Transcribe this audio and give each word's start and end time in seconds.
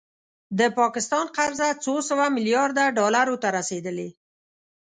د 0.59 0.61
پاکستان 0.79 1.25
قرضه 1.37 1.67
څو 1.83 1.93
سوه 2.09 2.25
میلیارده 2.35 2.85
ډالرو 2.97 3.35
ته 3.43 3.47
رسیدلې 3.57 4.09